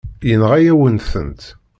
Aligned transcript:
Yenɣa-yawen-tent. 0.29 1.43